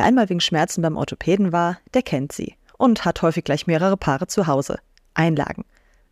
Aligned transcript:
Wer 0.00 0.06
einmal 0.06 0.30
wegen 0.30 0.40
Schmerzen 0.40 0.80
beim 0.80 0.96
Orthopäden 0.96 1.52
war, 1.52 1.76
der 1.92 2.00
kennt 2.00 2.32
sie 2.32 2.54
und 2.78 3.04
hat 3.04 3.20
häufig 3.20 3.44
gleich 3.44 3.66
mehrere 3.66 3.98
Paare 3.98 4.28
zu 4.28 4.46
Hause. 4.46 4.78
Einlagen. 5.12 5.66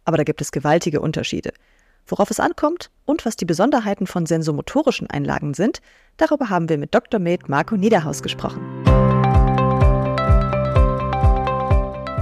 Aber 0.05 0.19
da 0.19 0.25
gibt 0.25 0.43
es 0.43 0.53
gewaltige 0.53 1.01
Unterschiede. 1.01 1.55
Worauf 2.07 2.31
es 2.31 2.39
ankommt 2.39 2.91
und 3.07 3.25
was 3.25 3.37
die 3.37 3.47
Besonderheiten 3.47 4.07
von 4.07 4.27
sensomotorischen 4.27 5.09
Einlagen 5.09 5.55
sind, 5.55 5.81
darüber 6.19 6.51
haben 6.51 6.69
wir 6.69 6.77
mit 6.77 6.95
Dr. 6.95 7.19
Med 7.19 7.49
Marco 7.49 7.77
Niederhaus 7.79 8.23
gesprochen. 8.23 8.61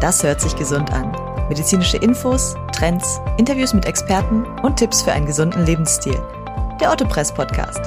Das 0.00 0.22
hört 0.22 0.40
sich 0.40 0.54
gesund 0.54 0.92
an. 0.92 1.10
Medizinische 1.48 1.96
Infos, 1.96 2.54
Trends, 2.70 3.18
Interviews 3.38 3.74
mit 3.74 3.86
Experten 3.86 4.44
und 4.62 4.76
Tipps 4.76 5.02
für 5.02 5.10
einen 5.10 5.26
gesunden 5.26 5.66
Lebensstil. 5.66 6.22
Der 6.80 6.92
Ottopress 6.92 7.34
Podcast. 7.34 7.80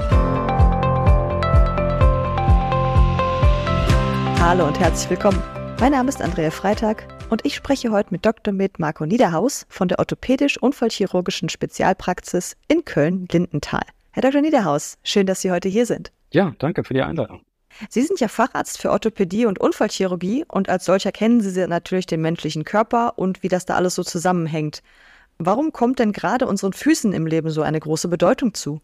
Hallo 4.42 4.66
und 4.66 4.80
herzlich 4.80 5.10
willkommen. 5.10 5.44
Mein 5.82 5.92
Name 5.92 6.08
ist 6.08 6.22
Andrea 6.22 6.50
Freitag 6.50 7.04
und 7.30 7.46
ich 7.46 7.56
spreche 7.56 7.92
heute 7.92 8.12
mit 8.12 8.26
Dr. 8.26 8.54
Med 8.54 8.80
Marco 8.80 9.06
Niederhaus 9.06 9.66
von 9.68 9.90
der 9.90 10.00
orthopädisch-unfallchirurgischen 10.00 11.50
Spezialpraxis 11.50 12.56
in 12.70 12.86
Köln-Lindenthal. 12.86 13.84
Herr 14.12 14.22
Dr. 14.22 14.40
Niederhaus, 14.40 14.98
schön, 15.04 15.28
dass 15.28 15.42
Sie 15.42 15.52
heute 15.52 15.68
hier 15.68 15.86
sind. 15.86 16.14
Ja, 16.32 16.54
danke 16.58 16.86
für 16.86 16.94
die 16.94 17.02
Einladung. 17.02 17.42
Sie 17.90 18.02
sind 18.02 18.22
ja 18.22 18.30
Facharzt 18.30 18.82
für 18.82 18.92
Orthopädie 18.92 19.46
und 19.46 19.60
Unfallchirurgie 19.60 20.46
und 20.48 20.70
als 20.70 20.86
solcher 20.86 21.12
kennen 21.12 21.42
Sie 21.42 21.68
natürlich 21.68 22.06
den 22.06 22.22
menschlichen 22.22 22.64
Körper 22.64 23.20
und 23.20 23.44
wie 23.44 23.50
das 23.50 23.66
da 23.66 23.76
alles 23.76 23.96
so 23.96 24.04
zusammenhängt. 24.04 24.82
Warum 25.38 25.74
kommt 25.74 26.00
denn 26.00 26.14
gerade 26.14 26.48
unseren 26.48 26.72
Füßen 26.72 27.12
im 27.12 27.28
Leben 27.28 27.50
so 27.50 27.62
eine 27.62 27.80
große 27.82 28.08
Bedeutung 28.08 28.54
zu? 28.54 28.82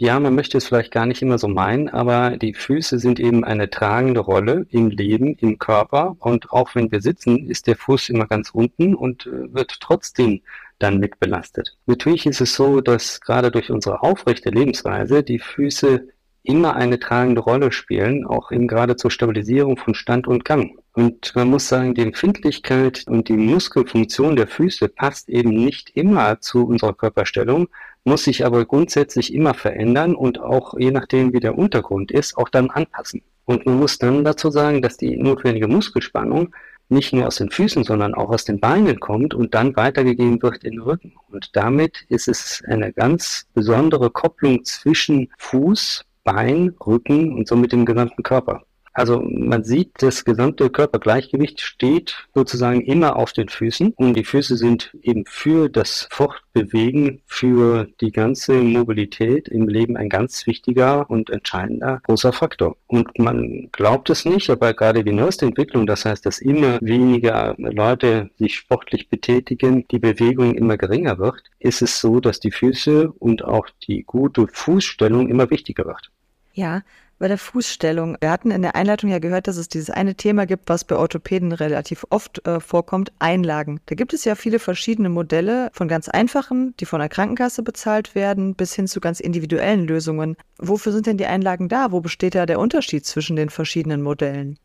Ja, 0.00 0.20
man 0.20 0.36
möchte 0.36 0.56
es 0.58 0.64
vielleicht 0.64 0.92
gar 0.92 1.06
nicht 1.06 1.22
immer 1.22 1.38
so 1.38 1.48
meinen, 1.48 1.88
aber 1.88 2.36
die 2.36 2.54
Füße 2.54 3.00
sind 3.00 3.18
eben 3.18 3.42
eine 3.42 3.68
tragende 3.68 4.20
Rolle 4.20 4.64
im 4.70 4.90
Leben, 4.90 5.34
im 5.40 5.58
Körper. 5.58 6.14
Und 6.20 6.52
auch 6.52 6.76
wenn 6.76 6.92
wir 6.92 7.00
sitzen, 7.00 7.50
ist 7.50 7.66
der 7.66 7.74
Fuß 7.74 8.10
immer 8.10 8.28
ganz 8.28 8.50
unten 8.50 8.94
und 8.94 9.26
äh, 9.26 9.52
wird 9.52 9.80
trotzdem 9.80 10.42
dann 10.78 11.00
mitbelastet. 11.00 11.76
Natürlich 11.86 12.26
ist 12.26 12.40
es 12.40 12.54
so, 12.54 12.80
dass 12.80 13.20
gerade 13.20 13.50
durch 13.50 13.72
unsere 13.72 14.00
aufrechte 14.02 14.50
Lebensweise 14.50 15.24
die 15.24 15.40
Füße 15.40 16.06
immer 16.44 16.76
eine 16.76 17.00
tragende 17.00 17.40
Rolle 17.40 17.72
spielen, 17.72 18.24
auch 18.24 18.52
eben 18.52 18.68
gerade 18.68 18.94
zur 18.94 19.10
Stabilisierung 19.10 19.78
von 19.78 19.96
Stand 19.96 20.28
und 20.28 20.44
Gang. 20.44 20.78
Und 20.92 21.34
man 21.34 21.50
muss 21.50 21.66
sagen, 21.66 21.94
die 21.94 22.02
Empfindlichkeit 22.02 23.04
und 23.08 23.28
die 23.28 23.36
Muskelfunktion 23.36 24.36
der 24.36 24.46
Füße 24.46 24.88
passt 24.88 25.28
eben 25.28 25.50
nicht 25.50 25.90
immer 25.96 26.40
zu 26.40 26.66
unserer 26.68 26.94
Körperstellung, 26.94 27.68
muss 28.04 28.24
sich 28.24 28.44
aber 28.44 28.64
grundsätzlich 28.64 29.34
immer 29.34 29.54
verändern 29.54 30.14
und 30.14 30.40
auch 30.40 30.78
je 30.78 30.90
nachdem, 30.90 31.32
wie 31.32 31.40
der 31.40 31.58
Untergrund 31.58 32.10
ist, 32.10 32.36
auch 32.36 32.48
dann 32.48 32.70
anpassen. 32.70 33.22
Und 33.44 33.66
man 33.66 33.78
muss 33.78 33.98
dann 33.98 34.24
dazu 34.24 34.50
sagen, 34.50 34.82
dass 34.82 34.96
die 34.96 35.16
notwendige 35.16 35.68
Muskelspannung 35.68 36.54
nicht 36.88 37.12
nur 37.12 37.26
aus 37.26 37.36
den 37.36 37.50
Füßen, 37.50 37.84
sondern 37.84 38.14
auch 38.14 38.30
aus 38.30 38.44
den 38.44 38.60
Beinen 38.60 38.98
kommt 39.00 39.34
und 39.34 39.54
dann 39.54 39.76
weitergegeben 39.76 40.42
wird 40.42 40.64
in 40.64 40.72
den 40.72 40.80
Rücken. 40.80 41.14
Und 41.30 41.54
damit 41.54 42.04
ist 42.08 42.28
es 42.28 42.62
eine 42.66 42.92
ganz 42.92 43.46
besondere 43.54 44.10
Kopplung 44.10 44.64
zwischen 44.64 45.30
Fuß, 45.38 46.04
Bein, 46.24 46.74
Rücken 46.86 47.32
und 47.34 47.48
somit 47.48 47.72
dem 47.72 47.86
gesamten 47.86 48.22
Körper. 48.22 48.62
Also 48.98 49.22
man 49.22 49.62
sieht, 49.62 49.92
das 49.98 50.24
gesamte 50.24 50.70
Körpergleichgewicht 50.70 51.60
steht 51.60 52.26
sozusagen 52.34 52.80
immer 52.80 53.14
auf 53.14 53.32
den 53.32 53.48
Füßen 53.48 53.92
und 53.96 54.14
die 54.14 54.24
Füße 54.24 54.56
sind 54.56 54.90
eben 55.02 55.24
für 55.24 55.68
das 55.68 56.08
Fortbewegen, 56.10 57.22
für 57.26 57.86
die 58.00 58.10
ganze 58.10 58.54
Mobilität 58.54 59.46
im 59.46 59.68
Leben 59.68 59.96
ein 59.96 60.08
ganz 60.08 60.48
wichtiger 60.48 61.08
und 61.08 61.30
entscheidender 61.30 62.00
großer 62.02 62.32
Faktor. 62.32 62.76
Und 62.88 63.16
man 63.20 63.68
glaubt 63.70 64.10
es 64.10 64.24
nicht, 64.24 64.50
aber 64.50 64.74
gerade 64.74 65.04
die 65.04 65.12
neueste 65.12 65.46
Entwicklung, 65.46 65.86
das 65.86 66.04
heißt, 66.04 66.26
dass 66.26 66.40
immer 66.40 66.78
weniger 66.80 67.54
Leute 67.56 68.30
sich 68.36 68.56
sportlich 68.56 69.08
betätigen, 69.08 69.86
die 69.92 70.00
Bewegung 70.00 70.56
immer 70.56 70.76
geringer 70.76 71.18
wird, 71.18 71.44
ist 71.60 71.82
es 71.82 72.00
so, 72.00 72.18
dass 72.18 72.40
die 72.40 72.50
Füße 72.50 73.12
und 73.12 73.44
auch 73.44 73.68
die 73.86 74.02
gute 74.02 74.48
Fußstellung 74.48 75.28
immer 75.28 75.50
wichtiger 75.50 75.84
wird. 75.84 76.10
Ja, 76.52 76.82
bei 77.18 77.28
der 77.28 77.38
Fußstellung. 77.38 78.16
Wir 78.20 78.30
hatten 78.30 78.50
in 78.50 78.62
der 78.62 78.74
Einleitung 78.74 79.10
ja 79.10 79.18
gehört, 79.18 79.48
dass 79.48 79.56
es 79.56 79.68
dieses 79.68 79.90
eine 79.90 80.14
Thema 80.14 80.46
gibt, 80.46 80.68
was 80.68 80.84
bei 80.84 80.96
Orthopäden 80.96 81.52
relativ 81.52 82.06
oft 82.10 82.46
äh, 82.46 82.60
vorkommt, 82.60 83.12
Einlagen. 83.18 83.80
Da 83.86 83.94
gibt 83.94 84.12
es 84.12 84.24
ja 84.24 84.34
viele 84.34 84.58
verschiedene 84.58 85.08
Modelle, 85.08 85.70
von 85.72 85.88
ganz 85.88 86.08
einfachen, 86.08 86.74
die 86.80 86.86
von 86.86 87.00
der 87.00 87.08
Krankenkasse 87.08 87.62
bezahlt 87.62 88.14
werden, 88.14 88.54
bis 88.54 88.74
hin 88.74 88.86
zu 88.86 89.00
ganz 89.00 89.20
individuellen 89.20 89.86
Lösungen. 89.86 90.36
Wofür 90.58 90.92
sind 90.92 91.06
denn 91.06 91.18
die 91.18 91.26
Einlagen 91.26 91.68
da? 91.68 91.92
Wo 91.92 92.00
besteht 92.00 92.34
da 92.34 92.46
der 92.46 92.60
Unterschied 92.60 93.06
zwischen 93.06 93.36
den 93.36 93.50
verschiedenen 93.50 94.02
Modellen? 94.02 94.58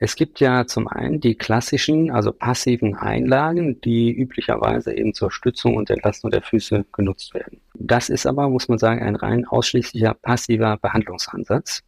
Es 0.00 0.14
gibt 0.14 0.38
ja 0.38 0.64
zum 0.66 0.86
einen 0.86 1.20
die 1.20 1.34
klassischen, 1.34 2.12
also 2.12 2.32
passiven 2.32 2.94
Einlagen, 2.94 3.80
die 3.80 4.12
üblicherweise 4.12 4.94
eben 4.94 5.12
zur 5.12 5.32
Stützung 5.32 5.74
und 5.74 5.90
Entlastung 5.90 6.30
der 6.30 6.42
Füße 6.42 6.86
genutzt 6.92 7.34
werden. 7.34 7.60
Das 7.74 8.08
ist 8.08 8.24
aber, 8.24 8.48
muss 8.48 8.68
man 8.68 8.78
sagen, 8.78 9.02
ein 9.02 9.16
rein 9.16 9.44
ausschließlicher 9.44 10.14
passiver 10.14 10.76
Behandlungsansatz. 10.76 11.82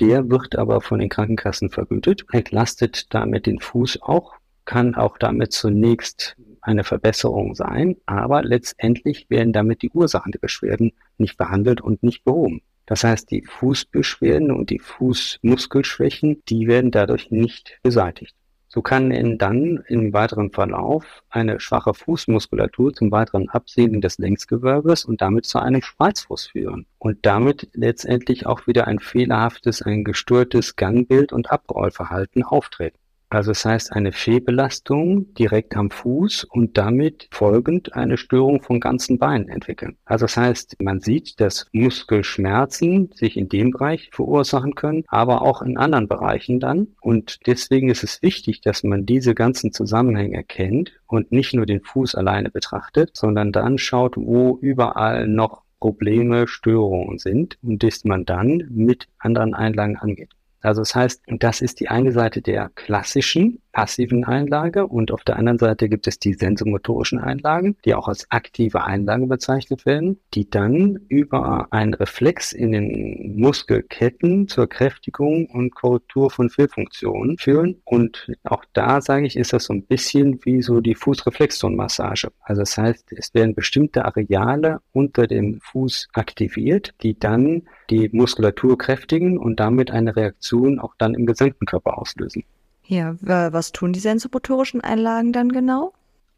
Der 0.00 0.30
wird 0.30 0.56
aber 0.56 0.80
von 0.80 1.00
den 1.00 1.10
Krankenkassen 1.10 1.68
vergütet, 1.68 2.24
entlastet 2.32 3.12
damit 3.12 3.44
den 3.44 3.60
Fuß 3.60 4.00
auch, 4.00 4.32
kann 4.64 4.94
auch 4.94 5.18
damit 5.18 5.52
zunächst 5.52 6.36
eine 6.62 6.84
Verbesserung 6.84 7.54
sein, 7.54 7.96
aber 8.06 8.42
letztendlich 8.42 9.28
werden 9.28 9.52
damit 9.52 9.82
die 9.82 9.90
Ursachen 9.90 10.32
der 10.32 10.38
Beschwerden 10.38 10.92
nicht 11.18 11.36
behandelt 11.36 11.82
und 11.82 12.02
nicht 12.02 12.24
behoben. 12.24 12.62
Das 12.90 13.04
heißt, 13.04 13.30
die 13.30 13.44
Fußbeschwerden 13.46 14.50
und 14.50 14.68
die 14.68 14.80
Fußmuskelschwächen, 14.80 16.42
die 16.48 16.66
werden 16.66 16.90
dadurch 16.90 17.30
nicht 17.30 17.78
beseitigt. 17.84 18.34
So 18.66 18.82
kann 18.82 19.12
in 19.12 19.38
dann 19.38 19.84
im 19.86 20.12
weiteren 20.12 20.50
Verlauf 20.50 21.22
eine 21.28 21.60
schwache 21.60 21.94
Fußmuskulatur 21.94 22.92
zum 22.92 23.12
weiteren 23.12 23.48
Absinken 23.48 24.00
des 24.00 24.18
Längsgewölbes 24.18 25.04
und 25.04 25.20
damit 25.20 25.46
zu 25.46 25.60
einem 25.60 25.82
Spreizfuß 25.82 26.48
führen 26.48 26.86
und 26.98 27.18
damit 27.22 27.68
letztendlich 27.74 28.46
auch 28.46 28.66
wieder 28.66 28.88
ein 28.88 28.98
fehlerhaftes, 28.98 29.82
ein 29.82 30.02
gestörtes 30.02 30.74
Gangbild 30.74 31.32
und 31.32 31.52
Abrollverhalten 31.52 32.42
auftreten. 32.42 32.98
Also 33.32 33.52
es 33.52 33.62
das 33.62 33.70
heißt 33.70 33.92
eine 33.92 34.10
Fehlbelastung 34.10 35.32
direkt 35.34 35.76
am 35.76 35.90
Fuß 35.90 36.48
und 36.50 36.76
damit 36.76 37.28
folgend 37.30 37.94
eine 37.94 38.16
Störung 38.16 38.60
von 38.60 38.80
ganzen 38.80 39.20
Beinen 39.20 39.48
entwickeln. 39.48 39.96
Also 40.04 40.24
das 40.24 40.36
heißt, 40.36 40.82
man 40.82 41.00
sieht, 41.00 41.38
dass 41.38 41.66
Muskelschmerzen 41.70 43.10
sich 43.14 43.36
in 43.36 43.48
dem 43.48 43.70
Bereich 43.70 44.10
verursachen 44.12 44.74
können, 44.74 45.04
aber 45.06 45.42
auch 45.42 45.62
in 45.62 45.76
anderen 45.76 46.08
Bereichen 46.08 46.58
dann. 46.58 46.88
Und 47.00 47.38
deswegen 47.46 47.88
ist 47.88 48.02
es 48.02 48.20
wichtig, 48.20 48.62
dass 48.62 48.82
man 48.82 49.06
diese 49.06 49.36
ganzen 49.36 49.72
Zusammenhänge 49.72 50.34
erkennt 50.34 51.00
und 51.06 51.30
nicht 51.30 51.54
nur 51.54 51.66
den 51.66 51.82
Fuß 51.82 52.16
alleine 52.16 52.50
betrachtet, 52.50 53.10
sondern 53.16 53.52
dann 53.52 53.78
schaut, 53.78 54.16
wo 54.16 54.58
überall 54.60 55.28
noch 55.28 55.62
Probleme, 55.78 56.48
Störungen 56.48 57.18
sind 57.18 57.58
und 57.62 57.84
dass 57.84 58.04
man 58.04 58.24
dann 58.24 58.66
mit 58.70 59.06
anderen 59.18 59.54
Einlagen 59.54 59.96
angeht. 59.96 60.30
Also 60.60 60.82
das 60.82 60.94
heißt, 60.94 61.22
das 61.26 61.60
ist 61.60 61.80
die 61.80 61.88
eine 61.88 62.12
Seite 62.12 62.42
der 62.42 62.70
klassischen 62.74 63.60
passiven 63.72 64.24
Einlage 64.24 64.86
und 64.86 65.12
auf 65.12 65.22
der 65.24 65.36
anderen 65.36 65.58
Seite 65.58 65.88
gibt 65.88 66.06
es 66.06 66.18
die 66.18 66.34
sensomotorischen 66.34 67.18
Einlagen, 67.18 67.76
die 67.84 67.94
auch 67.94 68.08
als 68.08 68.30
aktive 68.30 68.84
Einlagen 68.84 69.28
bezeichnet 69.28 69.86
werden, 69.86 70.18
die 70.34 70.50
dann 70.50 70.98
über 71.08 71.68
einen 71.70 71.94
Reflex 71.94 72.52
in 72.52 72.72
den 72.72 73.36
Muskelketten 73.36 74.48
zur 74.48 74.68
Kräftigung 74.68 75.46
und 75.46 75.74
Korrektur 75.74 76.30
von 76.30 76.50
Fehlfunktionen 76.50 77.38
führen. 77.38 77.80
Und 77.84 78.32
auch 78.44 78.64
da 78.72 79.00
sage 79.00 79.26
ich, 79.26 79.36
ist 79.36 79.52
das 79.52 79.64
so 79.64 79.72
ein 79.72 79.84
bisschen 79.84 80.44
wie 80.44 80.62
so 80.62 80.80
die 80.80 80.94
Fußreflexzonenmassage. 80.94 82.32
Also 82.40 82.62
das 82.62 82.76
heißt, 82.76 83.12
es 83.12 83.34
werden 83.34 83.54
bestimmte 83.54 84.04
Areale 84.04 84.80
unter 84.92 85.26
dem 85.26 85.60
Fuß 85.60 86.08
aktiviert, 86.12 86.94
die 87.02 87.18
dann 87.18 87.62
die 87.90 88.08
Muskulatur 88.12 88.78
kräftigen 88.78 89.36
und 89.38 89.60
damit 89.60 89.90
eine 89.90 90.14
Reaktion 90.16 90.78
auch 90.78 90.94
dann 90.98 91.14
im 91.14 91.26
gesamten 91.26 91.66
Körper 91.66 91.98
auslösen. 91.98 92.44
Ja, 92.84 93.16
was 93.20 93.72
tun 93.72 93.92
die 93.92 94.00
sensomotorischen 94.00 94.80
Einlagen 94.80 95.32
dann 95.32 95.50
genau? 95.50 95.92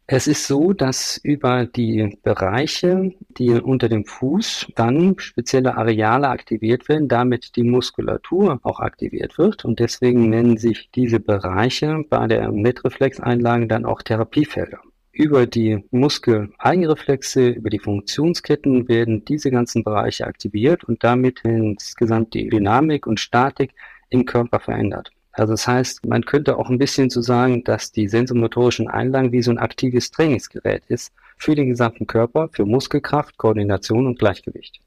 Es 0.05 0.27
ist 0.27 0.47
so, 0.47 0.73
dass 0.73 1.17
über 1.23 1.65
die 1.65 2.17
Bereiche, 2.23 3.13
die 3.37 3.51
unter 3.51 3.87
dem 3.87 4.03
Fuß 4.03 4.67
dann 4.75 5.15
spezielle 5.17 5.77
Areale 5.77 6.27
aktiviert 6.27 6.89
werden, 6.89 7.07
damit 7.07 7.55
die 7.55 7.63
Muskulatur 7.63 8.59
auch 8.63 8.81
aktiviert 8.81 9.37
wird. 9.37 9.63
Und 9.63 9.79
deswegen 9.79 10.29
nennen 10.29 10.57
sich 10.57 10.89
diese 10.93 11.21
Bereiche 11.21 12.03
bei 12.09 12.27
der 12.27 12.51
Mitreflexeinlagen 12.51 13.69
dann 13.69 13.85
auch 13.85 14.01
Therapiefelder. 14.01 14.81
Über 15.15 15.45
die 15.45 15.85
Muskeleigenreflexe, 15.91 17.49
über 17.49 17.69
die 17.69 17.77
Funktionsketten 17.77 18.87
werden 18.87 19.23
diese 19.23 19.51
ganzen 19.51 19.83
Bereiche 19.83 20.25
aktiviert 20.25 20.83
und 20.85 21.03
damit 21.03 21.41
insgesamt 21.43 22.33
die 22.33 22.49
Dynamik 22.49 23.05
und 23.05 23.19
Statik 23.19 23.75
im 24.09 24.25
Körper 24.25 24.59
verändert. 24.59 25.11
Also 25.31 25.53
das 25.53 25.67
heißt, 25.67 26.07
man 26.07 26.25
könnte 26.25 26.57
auch 26.57 26.67
ein 26.71 26.79
bisschen 26.79 27.11
so 27.11 27.21
sagen, 27.21 27.63
dass 27.63 27.91
die 27.91 28.07
sensomotorischen 28.07 28.87
Einlagen 28.87 29.31
wie 29.31 29.43
so 29.43 29.51
ein 29.51 29.59
aktives 29.59 30.09
Trainingsgerät 30.09 30.81
ist 30.87 31.13
für 31.37 31.53
den 31.53 31.69
gesamten 31.69 32.07
Körper, 32.07 32.49
für 32.51 32.65
Muskelkraft, 32.65 33.37
Koordination 33.37 34.07
und 34.07 34.17
Gleichgewicht. 34.17 34.81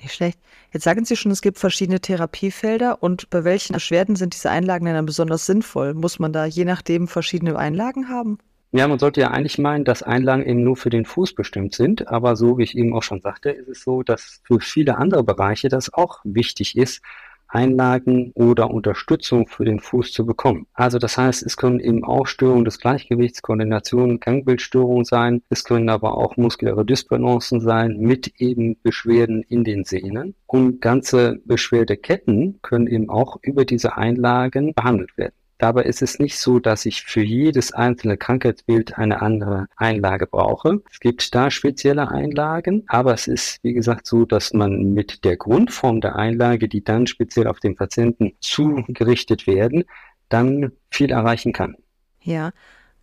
Nicht 0.00 0.14
schlecht. 0.14 0.38
Jetzt 0.72 0.84
sagen 0.84 1.04
Sie 1.04 1.16
schon, 1.16 1.32
es 1.32 1.42
gibt 1.42 1.58
verschiedene 1.58 2.00
Therapiefelder 2.00 3.02
und 3.02 3.28
bei 3.28 3.42
welchen 3.42 3.72
Beschwerden 3.72 4.14
sind 4.14 4.34
diese 4.34 4.50
Einlagen 4.50 4.86
dann 4.86 5.06
besonders 5.06 5.46
sinnvoll? 5.46 5.94
Muss 5.94 6.20
man 6.20 6.32
da 6.32 6.44
je 6.44 6.64
nachdem 6.64 7.08
verschiedene 7.08 7.58
Einlagen 7.58 8.08
haben? 8.08 8.38
Ja, 8.76 8.88
man 8.88 8.98
sollte 8.98 9.20
ja 9.20 9.30
eigentlich 9.30 9.58
meinen, 9.58 9.84
dass 9.84 10.02
Einlagen 10.02 10.44
eben 10.44 10.64
nur 10.64 10.76
für 10.76 10.90
den 10.90 11.04
Fuß 11.04 11.36
bestimmt 11.36 11.74
sind, 11.76 12.08
aber 12.08 12.34
so 12.34 12.58
wie 12.58 12.64
ich 12.64 12.76
eben 12.76 12.92
auch 12.92 13.04
schon 13.04 13.20
sagte, 13.20 13.50
ist 13.50 13.68
es 13.68 13.84
so, 13.84 14.02
dass 14.02 14.40
für 14.42 14.58
viele 14.58 14.98
andere 14.98 15.22
Bereiche 15.22 15.68
das 15.68 15.94
auch 15.94 16.18
wichtig 16.24 16.76
ist, 16.76 17.00
Einlagen 17.46 18.32
oder 18.34 18.72
Unterstützung 18.72 19.46
für 19.46 19.64
den 19.64 19.78
Fuß 19.78 20.10
zu 20.10 20.26
bekommen. 20.26 20.66
Also 20.72 20.98
das 20.98 21.16
heißt, 21.16 21.44
es 21.44 21.56
können 21.56 21.78
eben 21.78 22.02
auch 22.02 22.26
Störungen 22.26 22.64
des 22.64 22.80
Gleichgewichts, 22.80 23.42
Koordination, 23.42 24.18
Gangbildstörungen 24.18 25.04
sein. 25.04 25.42
Es 25.50 25.62
können 25.62 25.88
aber 25.88 26.18
auch 26.18 26.36
muskuläre 26.36 26.84
Dysbalancen 26.84 27.60
sein 27.60 28.00
mit 28.00 28.40
eben 28.40 28.76
Beschwerden 28.82 29.44
in 29.44 29.62
den 29.62 29.84
Sehnen. 29.84 30.34
Und 30.46 30.80
ganze 30.80 31.40
Beschwerdeketten 31.44 32.58
können 32.60 32.88
eben 32.88 33.08
auch 33.08 33.36
über 33.40 33.64
diese 33.64 33.96
Einlagen 33.96 34.74
behandelt 34.74 35.16
werden. 35.16 35.43
Dabei 35.58 35.84
ist 35.84 36.02
es 36.02 36.18
nicht 36.18 36.38
so, 36.38 36.58
dass 36.58 36.84
ich 36.84 37.02
für 37.02 37.22
jedes 37.22 37.72
einzelne 37.72 38.16
Krankheitsbild 38.16 38.98
eine 38.98 39.22
andere 39.22 39.66
Einlage 39.76 40.26
brauche. 40.26 40.82
Es 40.90 41.00
gibt 41.00 41.34
da 41.34 41.50
spezielle 41.50 42.10
Einlagen, 42.10 42.84
aber 42.88 43.14
es 43.14 43.28
ist, 43.28 43.58
wie 43.62 43.72
gesagt, 43.72 44.06
so, 44.06 44.24
dass 44.24 44.52
man 44.52 44.92
mit 44.92 45.24
der 45.24 45.36
Grundform 45.36 46.00
der 46.00 46.16
Einlage, 46.16 46.68
die 46.68 46.82
dann 46.82 47.06
speziell 47.06 47.46
auf 47.46 47.60
den 47.60 47.76
Patienten 47.76 48.32
zugerichtet 48.40 49.46
werden, 49.46 49.84
dann 50.28 50.72
viel 50.90 51.10
erreichen 51.10 51.52
kann. 51.52 51.76
Ja, 52.20 52.50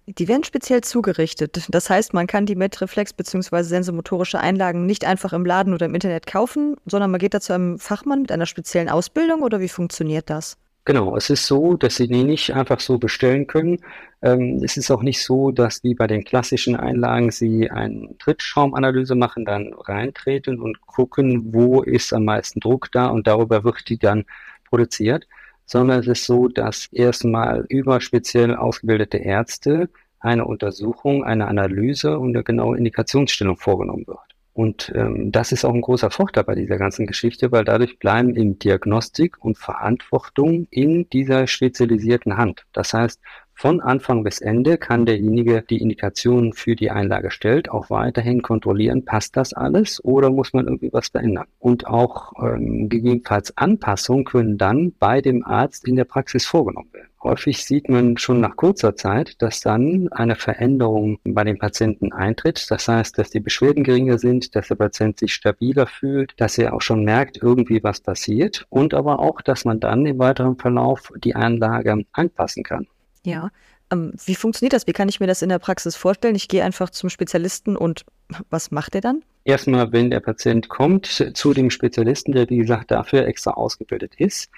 die 0.08 0.28
werden 0.28 0.44
speziell 0.44 0.82
zugerichtet. 0.82 1.68
Das 1.70 1.90
heißt, 1.90 2.14
man 2.14 2.28
kann 2.28 2.46
die 2.46 2.56
Metreflex 2.56 3.14
bzw. 3.14 3.64
sensomotorische 3.64 4.40
Einlagen 4.40 4.86
nicht 4.86 5.06
einfach 5.06 5.32
im 5.32 5.46
Laden 5.46 5.74
oder 5.74 5.86
im 5.86 5.96
Internet 5.96 6.28
kaufen, 6.28 6.76
sondern 6.86 7.12
man 7.12 7.20
geht 7.20 7.34
da 7.34 7.40
zu 7.40 7.54
einem 7.54 7.80
Fachmann 7.80 8.24
mit 8.24 8.32
einer 8.32 8.46
speziellen 8.46 8.90
Ausbildung 8.90 9.42
oder 9.42 9.60
wie 9.62 9.70
funktioniert 9.70 10.30
das? 10.30 10.58
Genau, 10.86 11.16
es 11.16 11.30
ist 11.30 11.46
so, 11.46 11.76
dass 11.78 11.96
Sie 11.98 12.08
die 12.08 12.24
nicht 12.24 12.54
einfach 12.56 12.80
so 12.80 12.98
bestellen 12.98 13.46
können. 13.46 13.80
Ähm, 14.24 14.62
es 14.64 14.78
ist 14.78 14.90
auch 14.90 15.04
nicht 15.04 15.22
so, 15.24 15.52
dass 15.52 15.84
wie 15.84 15.94
bei 15.94 16.08
den 16.08 16.24
klassischen 16.24 16.76
Einlagen 16.76 17.30
Sie 17.32 17.70
eine 17.70 18.10
Trittschraumanalyse 18.18 19.14
machen, 19.16 19.46
dann 19.46 19.74
reintreten 19.74 20.60
und 20.60 20.82
gucken, 20.82 21.54
wo 21.54 21.82
ist 21.84 22.14
am 22.14 22.26
meisten 22.26 22.60
Druck 22.60 22.92
da 22.92 23.08
und 23.08 23.28
darüber 23.28 23.64
wird 23.64 23.90
die 23.90 24.00
dann 24.00 24.26
produziert, 24.66 25.28
sondern 25.66 26.00
es 26.00 26.08
ist 26.08 26.26
so, 26.26 26.48
dass 26.48 26.88
erstmal 26.92 27.66
über 27.70 28.02
speziell 28.02 28.56
ausgebildete 28.56 29.18
Ärzte 29.18 29.90
eine 30.20 30.46
Untersuchung, 30.46 31.24
eine 31.24 31.48
Analyse 31.48 32.18
und 32.18 32.36
eine 32.36 32.44
genaue 32.44 32.78
Indikationsstellung 32.78 33.58
vorgenommen 33.58 34.08
wird. 34.08 34.31
Und 34.54 34.92
ähm, 34.96 35.32
das 35.32 35.52
ist 35.52 35.64
auch 35.64 35.74
ein 35.74 35.82
großer 35.82 36.12
Vorteil 36.12 36.44
bei 36.44 36.56
dieser 36.56 36.78
ganzen 36.78 37.08
Geschichte, 37.08 37.52
weil 37.52 37.64
dadurch 37.64 38.00
bleiben 38.00 38.36
eben 38.36 38.60
Diagnostik 38.60 39.44
und 39.44 39.58
Verantwortung 39.58 40.68
in 40.72 41.10
dieser 41.10 41.48
spezialisierten 41.48 42.38
Hand. 42.38 42.66
Das 42.74 42.94
heißt, 42.94 43.22
von 43.62 43.80
Anfang 43.80 44.24
bis 44.24 44.42
Ende 44.42 44.80
kann 44.80 45.06
derjenige 45.06 45.62
die 45.62 45.84
Indikationen 45.84 46.52
für 46.52 46.76
die 46.76 46.90
Einlage 46.90 47.30
stellt, 47.30 47.70
auch 47.70 47.92
weiterhin 47.92 48.42
kontrollieren, 48.42 49.06
passt 49.06 49.38
das 49.38 49.54
alles 49.54 50.04
oder 50.04 50.32
muss 50.32 50.52
man 50.52 50.66
irgendwie 50.66 50.92
was 50.92 51.10
verändern. 51.10 51.46
Und 51.60 51.86
auch 51.86 52.34
ähm, 52.42 52.90
gegebenenfalls 52.90 53.56
Anpassungen 53.58 54.26
können 54.26 54.58
dann 54.58 54.94
bei 54.98 55.22
dem 55.22 55.46
Arzt 55.46 55.88
in 55.88 55.96
der 55.96 56.06
Praxis 56.06 56.48
vorgenommen 56.48 56.92
werden. 56.92 57.10
Häufig 57.22 57.64
sieht 57.64 57.88
man 57.88 58.18
schon 58.18 58.40
nach 58.40 58.56
kurzer 58.56 58.96
Zeit, 58.96 59.40
dass 59.44 59.60
dann 59.62 60.08
eine 60.12 60.36
Veränderung 60.36 61.20
bei 61.24 61.44
den 61.44 61.60
Patienten 61.60 62.12
eintritt. 62.12 62.66
Das 62.72 62.88
heißt, 62.88 63.16
dass 63.20 63.30
die 63.30 63.42
Beschwerden 63.42 63.84
geringer 63.84 64.18
sind, 64.18 64.56
dass 64.56 64.70
der 64.70 64.76
Patient 64.76 65.20
sich 65.20 65.36
stabiler 65.36 65.86
fühlt, 65.86 66.34
dass 66.38 66.58
er 66.58 66.74
auch 66.74 66.82
schon 66.82 67.06
merkt, 67.06 67.38
irgendwie 67.38 67.84
was 67.84 68.02
passiert 68.02 68.66
und 68.72 68.96
aber 68.96 69.20
auch, 69.20 69.40
dass 69.40 69.66
man 69.66 69.80
dann 69.80 70.08
im 70.08 70.18
weiteren 70.18 70.58
Verlauf 70.58 71.12
die 71.24 71.36
Anlage 71.36 72.06
anpassen 72.12 72.64
kann. 72.64 72.88
Ja. 73.26 73.50
Ähm, 73.92 74.14
wie 74.26 74.36
funktioniert 74.36 74.74
das? 74.74 74.88
Wie 74.88 74.94
kann 74.94 75.10
ich 75.10 75.20
mir 75.20 75.28
das 75.28 75.42
in 75.42 75.50
der 75.50 75.60
Praxis 75.60 75.96
vorstellen? 75.96 76.36
Ich 76.36 76.48
gehe 76.48 76.64
einfach 76.64 76.90
zum 76.90 77.10
Spezialisten 77.10 77.76
und 77.76 78.06
was 78.50 78.72
macht 78.72 78.96
er 78.96 79.02
dann? 79.02 79.24
Erstmal, 79.44 79.92
wenn 79.92 80.12
der 80.12 80.20
Patient 80.20 80.70
kommt 80.70 81.08
zu 81.08 81.54
dem 81.54 81.72
Spezialisten, 81.72 82.32
der 82.32 82.50
wie 82.50 82.58
gesagt 82.58 82.92
dafür 82.92 83.26
extra 83.26 83.52
ausgebildet 83.52 84.14
ist, 84.18 84.52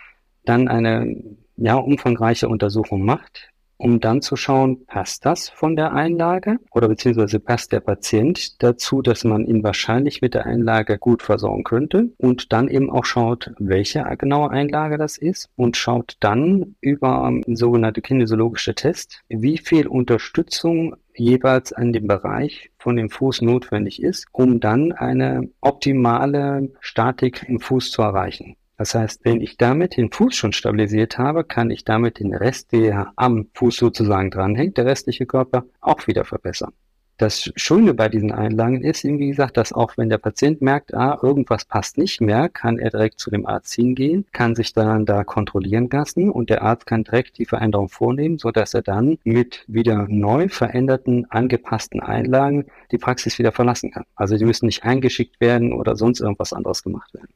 dann 0.46 0.68
eine 0.68 1.24
ja, 1.56 1.76
umfangreiche 1.76 2.50
Untersuchung 2.50 3.06
macht, 3.06 3.53
um 3.84 4.00
dann 4.00 4.22
zu 4.22 4.38
schauen, 4.38 4.86
passt 4.86 5.26
das 5.26 5.50
von 5.50 5.76
der 5.76 5.92
Einlage 5.92 6.58
oder 6.72 6.88
beziehungsweise 6.88 7.42
passt 7.42 7.74
der 7.74 7.82
Patient 7.82 8.64
dazu, 8.64 9.02
dass 9.02 9.26
man 9.26 9.46
ihn 9.46 9.62
wahrscheinlich 9.62 10.22
mit 10.22 10.36
der 10.36 10.46
Einlage 10.46 10.98
gut 10.98 11.22
versorgen 11.22 11.66
könnte 11.66 12.10
und 12.18 12.54
dann 12.54 12.70
eben 12.70 12.90
auch 12.90 13.04
schaut, 13.04 13.52
welche 13.60 14.06
genaue 14.18 14.52
Einlage 14.52 14.98
das 14.98 15.18
ist 15.18 15.50
und 15.58 15.76
schaut 15.76 16.16
dann 16.22 16.76
über 16.80 17.30
sogenannte 17.48 18.02
kinesiologische 18.02 18.74
Test, 18.74 19.22
wie 19.28 19.58
viel 19.58 19.88
Unterstützung 19.88 20.96
jeweils 21.14 21.74
an 21.74 21.92
dem 21.92 22.08
Bereich 22.08 22.72
von 22.78 22.96
dem 22.96 23.10
Fuß 23.10 23.42
notwendig 23.42 24.02
ist, 24.02 24.28
um 24.32 24.62
dann 24.62 24.94
eine 24.94 25.50
optimale 25.60 26.70
Statik 26.80 27.44
im 27.50 27.60
Fuß 27.60 27.92
zu 27.92 28.02
erreichen. 28.02 28.56
Das 28.84 28.96
heißt, 28.96 29.24
wenn 29.24 29.40
ich 29.40 29.56
damit 29.56 29.96
den 29.96 30.12
Fuß 30.12 30.36
schon 30.36 30.52
stabilisiert 30.52 31.18
habe, 31.18 31.46
kann 31.46 31.72
ich 31.72 31.86
damit 31.86 32.20
den 32.20 32.36
Rest, 32.36 32.74
der 32.74 33.14
am 33.16 33.48
Fuß 33.54 33.78
sozusagen 33.78 34.30
dranhängt, 34.30 34.78
der 34.78 34.86
restliche 34.86 35.26
Körper, 35.26 35.64
auch 35.80 36.06
wieder 36.06 36.26
verbessern. 36.26 36.74
Das 37.16 37.50
Schöne 37.56 37.94
bei 37.94 38.10
diesen 38.10 38.34
Einlagen 38.34 38.84
ist, 38.84 39.06
wie 39.06 39.30
gesagt, 39.30 39.56
dass 39.56 39.72
auch 39.72 39.96
wenn 39.96 40.10
der 40.10 40.18
Patient 40.18 40.62
merkt, 40.62 40.94
ah, 40.94 41.18
irgendwas 41.24 41.64
passt 41.64 41.98
nicht 41.98 42.20
mehr, 42.20 42.50
kann 42.50 42.78
er 42.78 42.90
direkt 42.90 43.22
zu 43.22 43.32
dem 43.32 43.46
Arzt 43.46 43.74
hingehen, 43.74 44.26
kann 44.34 44.54
sich 44.54 44.74
dann 44.74 45.06
da 45.06 45.24
kontrollieren 45.24 45.88
lassen 45.90 46.30
und 46.30 46.50
der 46.50 46.62
Arzt 46.62 46.86
kann 46.86 47.06
direkt 47.06 47.38
die 47.38 47.46
Veränderung 47.46 47.88
vornehmen, 47.88 48.38
so 48.38 48.52
dass 48.52 48.74
er 48.74 48.82
dann 48.82 49.18
mit 49.24 49.64
wieder 49.68 50.08
neu 50.10 50.50
veränderten, 50.50 51.26
angepassten 51.32 52.02
Einlagen 52.02 52.66
die 52.92 52.98
Praxis 52.98 53.40
wieder 53.40 53.54
verlassen 53.54 53.92
kann. 53.92 54.04
Also 54.14 54.36
die 54.36 54.44
müssen 54.44 54.66
nicht 54.66 54.84
eingeschickt 54.84 55.40
werden 55.40 55.72
oder 55.72 55.96
sonst 55.96 56.20
irgendwas 56.20 56.52
anderes 56.52 56.84
gemacht 56.84 57.14
werden. 57.14 57.30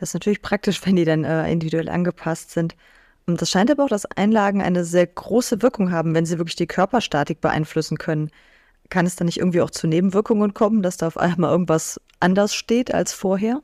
Das 0.00 0.10
ist 0.10 0.14
natürlich 0.14 0.40
praktisch, 0.40 0.84
wenn 0.86 0.96
die 0.96 1.04
dann 1.04 1.24
äh, 1.24 1.50
individuell 1.52 1.90
angepasst 1.90 2.50
sind. 2.50 2.74
Und 3.26 3.40
das 3.40 3.50
scheint 3.50 3.70
aber 3.70 3.84
auch, 3.84 3.88
dass 3.88 4.06
Einlagen 4.06 4.62
eine 4.62 4.82
sehr 4.82 5.06
große 5.06 5.60
Wirkung 5.60 5.92
haben, 5.92 6.14
wenn 6.14 6.24
sie 6.24 6.38
wirklich 6.38 6.56
die 6.56 6.66
Körperstatik 6.66 7.42
beeinflussen 7.42 7.98
können. 7.98 8.30
Kann 8.88 9.04
es 9.04 9.14
dann 9.14 9.26
nicht 9.26 9.38
irgendwie 9.38 9.60
auch 9.60 9.70
zu 9.70 9.86
Nebenwirkungen 9.86 10.54
kommen, 10.54 10.82
dass 10.82 10.96
da 10.96 11.06
auf 11.06 11.18
einmal 11.18 11.52
irgendwas 11.52 12.00
anders 12.18 12.54
steht 12.54 12.92
als 12.94 13.12
vorher? 13.12 13.60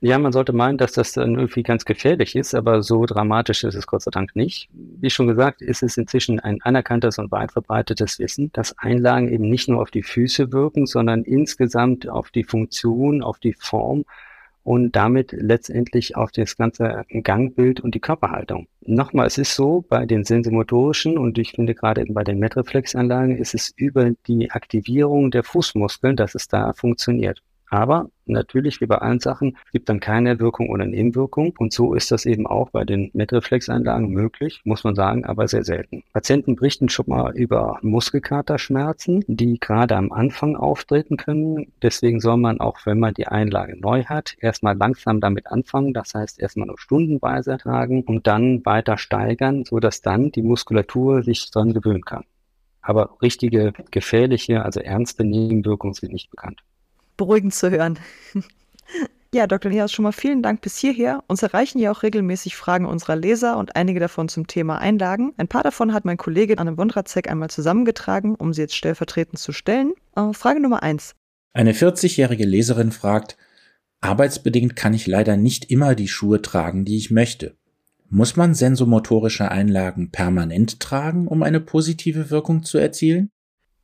Ja, 0.00 0.18
man 0.18 0.32
sollte 0.32 0.52
meinen, 0.52 0.78
dass 0.78 0.92
das 0.92 1.12
dann 1.12 1.36
irgendwie 1.36 1.62
ganz 1.62 1.84
gefährlich 1.84 2.36
ist, 2.36 2.54
aber 2.54 2.82
so 2.82 3.06
dramatisch 3.06 3.64
ist 3.64 3.74
es 3.74 3.86
Gott 3.86 4.02
sei 4.02 4.10
Dank 4.10 4.36
nicht. 4.36 4.68
Wie 4.72 5.10
schon 5.10 5.26
gesagt, 5.26 5.62
ist 5.62 5.82
es 5.82 5.96
inzwischen 5.96 6.38
ein 6.38 6.60
anerkanntes 6.62 7.18
und 7.18 7.32
weit 7.32 7.52
verbreitetes 7.52 8.18
Wissen, 8.18 8.52
dass 8.52 8.78
Einlagen 8.78 9.28
eben 9.28 9.48
nicht 9.48 9.68
nur 9.68 9.80
auf 9.80 9.90
die 9.90 10.02
Füße 10.04 10.52
wirken, 10.52 10.86
sondern 10.86 11.22
insgesamt 11.22 12.08
auf 12.08 12.30
die 12.30 12.44
Funktion, 12.44 13.22
auf 13.22 13.38
die 13.38 13.54
Form 13.54 14.04
und 14.68 14.96
damit 14.96 15.32
letztendlich 15.32 16.14
auf 16.14 16.30
das 16.30 16.58
ganze 16.58 17.06
Gangbild 17.22 17.80
und 17.80 17.94
die 17.94 18.00
Körperhaltung. 18.00 18.68
Nochmal, 18.82 19.26
es 19.26 19.38
ist 19.38 19.54
so, 19.54 19.82
bei 19.88 20.04
den 20.04 20.24
sensomotorischen 20.24 21.16
und 21.16 21.38
ich 21.38 21.52
finde 21.52 21.74
gerade 21.74 22.04
bei 22.10 22.22
den 22.22 22.38
Metreflexanlagen 22.38 23.38
ist 23.38 23.54
es 23.54 23.72
über 23.76 24.10
die 24.26 24.50
Aktivierung 24.50 25.30
der 25.30 25.42
Fußmuskeln, 25.42 26.16
dass 26.16 26.34
es 26.34 26.48
da 26.48 26.74
funktioniert. 26.74 27.42
Aber 27.70 28.10
natürlich, 28.24 28.80
wie 28.80 28.86
bei 28.86 28.96
allen 28.96 29.20
Sachen, 29.20 29.56
gibt 29.72 29.88
dann 29.88 30.00
keine 30.00 30.40
Wirkung 30.40 30.70
oder 30.70 30.86
Nebenwirkung. 30.86 31.54
Und 31.58 31.72
so 31.72 31.94
ist 31.94 32.10
das 32.10 32.24
eben 32.24 32.46
auch 32.46 32.70
bei 32.70 32.84
den 32.84 33.10
Metreflexeinlagen 33.12 34.08
möglich, 34.08 34.62
muss 34.64 34.84
man 34.84 34.94
sagen, 34.94 35.24
aber 35.24 35.48
sehr 35.48 35.64
selten. 35.64 36.02
Patienten 36.12 36.56
berichten 36.56 36.88
schon 36.88 37.06
mal 37.08 37.36
über 37.36 37.78
Muskelkaterschmerzen, 37.82 39.22
die 39.26 39.60
gerade 39.60 39.96
am 39.96 40.12
Anfang 40.12 40.56
auftreten 40.56 41.18
können. 41.18 41.72
Deswegen 41.82 42.20
soll 42.20 42.38
man 42.38 42.60
auch, 42.60 42.78
wenn 42.86 42.98
man 42.98 43.14
die 43.14 43.28
Einlage 43.28 43.78
neu 43.78 44.04
hat, 44.04 44.36
erstmal 44.40 44.76
langsam 44.76 45.20
damit 45.20 45.46
anfangen. 45.48 45.92
Das 45.92 46.14
heißt, 46.14 46.40
erstmal 46.40 46.68
nur 46.68 46.78
stundenweise 46.78 47.58
tragen 47.58 48.02
und 48.04 48.26
dann 48.26 48.64
weiter 48.64 48.96
steigern, 48.96 49.64
sodass 49.64 50.00
dann 50.00 50.32
die 50.32 50.42
Muskulatur 50.42 51.22
sich 51.22 51.50
dran 51.50 51.74
gewöhnen 51.74 52.04
kann. 52.04 52.24
Aber 52.80 53.18
richtige 53.20 53.74
gefährliche, 53.90 54.64
also 54.64 54.80
ernste 54.80 55.24
Nebenwirkungen 55.24 55.92
sind 55.92 56.14
nicht 56.14 56.30
bekannt 56.30 56.62
beruhigend 57.18 57.54
zu 57.54 57.70
hören. 57.70 57.98
Ja, 59.34 59.46
Dr. 59.46 59.70
Nias, 59.70 59.92
schon 59.92 60.04
mal 60.04 60.12
vielen 60.12 60.42
Dank 60.42 60.62
bis 60.62 60.78
hierher. 60.78 61.22
Uns 61.26 61.42
erreichen 61.42 61.78
ja 61.78 61.92
auch 61.92 62.02
regelmäßig 62.02 62.56
Fragen 62.56 62.86
unserer 62.86 63.14
Leser 63.14 63.58
und 63.58 63.76
einige 63.76 64.00
davon 64.00 64.30
zum 64.30 64.46
Thema 64.46 64.78
Einlagen. 64.78 65.34
Ein 65.36 65.48
paar 65.48 65.62
davon 65.62 65.92
hat 65.92 66.06
mein 66.06 66.16
Kollege 66.16 66.56
Anne 66.56 66.78
Wondratzek 66.78 67.30
einmal 67.30 67.50
zusammengetragen, 67.50 68.36
um 68.36 68.54
sie 68.54 68.62
jetzt 68.62 68.74
stellvertretend 68.74 69.38
zu 69.38 69.52
stellen. 69.52 69.92
Äh, 70.16 70.32
Frage 70.32 70.60
Nummer 70.60 70.82
eins. 70.82 71.14
Eine 71.52 71.72
40-jährige 71.72 72.46
Leserin 72.46 72.90
fragt, 72.90 73.36
arbeitsbedingt 74.00 74.76
kann 74.76 74.94
ich 74.94 75.06
leider 75.06 75.36
nicht 75.36 75.70
immer 75.70 75.94
die 75.94 76.08
Schuhe 76.08 76.40
tragen, 76.40 76.86
die 76.86 76.96
ich 76.96 77.10
möchte. 77.10 77.54
Muss 78.08 78.36
man 78.36 78.54
sensomotorische 78.54 79.50
Einlagen 79.50 80.10
permanent 80.10 80.80
tragen, 80.80 81.28
um 81.28 81.42
eine 81.42 81.60
positive 81.60 82.30
Wirkung 82.30 82.62
zu 82.62 82.78
erzielen? 82.78 83.30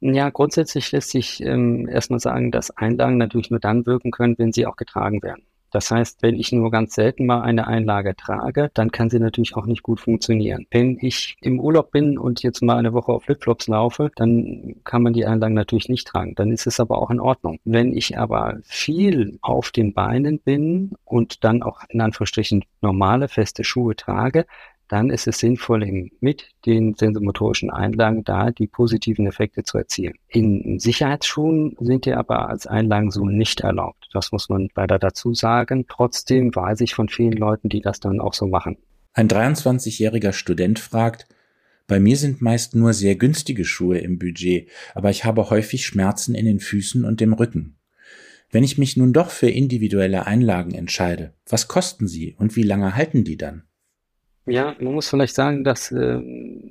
Ja, 0.06 0.28
grundsätzlich 0.28 0.92
lässt 0.92 1.08
sich 1.10 1.42
ähm, 1.42 1.88
erstmal 1.88 2.20
sagen, 2.20 2.50
dass 2.50 2.70
Einlagen 2.70 3.16
natürlich 3.16 3.50
nur 3.50 3.58
dann 3.58 3.86
wirken 3.86 4.10
können, 4.10 4.36
wenn 4.36 4.52
sie 4.52 4.66
auch 4.66 4.76
getragen 4.76 5.22
werden. 5.22 5.46
Das 5.70 5.90
heißt, 5.90 6.22
wenn 6.22 6.36
ich 6.36 6.52
nur 6.52 6.70
ganz 6.70 6.94
selten 6.94 7.24
mal 7.24 7.40
eine 7.40 7.66
Einlage 7.66 8.14
trage, 8.14 8.70
dann 8.74 8.92
kann 8.92 9.08
sie 9.08 9.18
natürlich 9.18 9.56
auch 9.56 9.64
nicht 9.64 9.82
gut 9.82 10.00
funktionieren. 10.00 10.66
Wenn 10.70 10.98
ich 11.00 11.36
im 11.40 11.58
Urlaub 11.58 11.90
bin 11.90 12.18
und 12.18 12.42
jetzt 12.42 12.60
mal 12.62 12.76
eine 12.76 12.92
Woche 12.92 13.12
auf 13.12 13.24
Flipflops 13.24 13.66
laufe, 13.66 14.10
dann 14.14 14.76
kann 14.84 15.02
man 15.02 15.14
die 15.14 15.24
Einlagen 15.24 15.54
natürlich 15.54 15.88
nicht 15.88 16.06
tragen. 16.06 16.34
Dann 16.34 16.52
ist 16.52 16.66
es 16.66 16.80
aber 16.80 16.98
auch 16.98 17.10
in 17.10 17.18
Ordnung. 17.18 17.58
Wenn 17.64 17.96
ich 17.96 18.18
aber 18.18 18.58
viel 18.62 19.38
auf 19.40 19.70
den 19.70 19.94
Beinen 19.94 20.38
bin 20.38 20.92
und 21.04 21.44
dann 21.44 21.62
auch 21.62 21.80
in 21.88 22.02
Anführungsstrichen 22.02 22.62
normale 22.82 23.28
feste 23.28 23.64
Schuhe 23.64 23.96
trage, 23.96 24.44
dann 24.94 25.10
ist 25.10 25.26
es 25.26 25.38
sinnvoll, 25.38 26.08
mit 26.20 26.50
den 26.66 26.94
sensomotorischen 26.94 27.68
Einlagen 27.68 28.22
da 28.22 28.52
die 28.52 28.68
positiven 28.68 29.26
Effekte 29.26 29.64
zu 29.64 29.76
erzielen. 29.76 30.14
In 30.28 30.78
Sicherheitsschuhen 30.78 31.76
sind 31.80 32.06
die 32.06 32.12
aber 32.12 32.48
als 32.48 32.68
Einlagen 32.68 33.10
so 33.10 33.26
nicht 33.26 33.62
erlaubt. 33.62 34.08
Das 34.12 34.30
muss 34.30 34.48
man 34.48 34.68
leider 34.76 35.00
dazu 35.00 35.34
sagen. 35.34 35.86
Trotzdem 35.88 36.54
weiß 36.54 36.80
ich 36.80 36.94
von 36.94 37.08
vielen 37.08 37.32
Leuten, 37.32 37.68
die 37.68 37.80
das 37.80 37.98
dann 37.98 38.20
auch 38.20 38.34
so 38.34 38.46
machen. 38.46 38.76
Ein 39.14 39.26
23-jähriger 39.26 40.32
Student 40.32 40.78
fragt, 40.78 41.26
bei 41.88 41.98
mir 41.98 42.16
sind 42.16 42.40
meist 42.40 42.76
nur 42.76 42.92
sehr 42.92 43.16
günstige 43.16 43.64
Schuhe 43.64 43.98
im 43.98 44.20
Budget, 44.20 44.70
aber 44.94 45.10
ich 45.10 45.24
habe 45.24 45.50
häufig 45.50 45.84
Schmerzen 45.84 46.36
in 46.36 46.46
den 46.46 46.60
Füßen 46.60 47.04
und 47.04 47.20
dem 47.20 47.32
Rücken. 47.32 47.78
Wenn 48.52 48.62
ich 48.62 48.78
mich 48.78 48.96
nun 48.96 49.12
doch 49.12 49.30
für 49.30 49.50
individuelle 49.50 50.28
Einlagen 50.28 50.72
entscheide, 50.72 51.34
was 51.48 51.66
kosten 51.66 52.06
sie 52.06 52.36
und 52.38 52.54
wie 52.54 52.62
lange 52.62 52.94
halten 52.94 53.24
die 53.24 53.36
dann? 53.36 53.64
Ja, 54.46 54.76
man 54.78 54.92
muss 54.92 55.08
vielleicht 55.08 55.34
sagen, 55.34 55.64
dass 55.64 55.90
äh, 55.90 56.20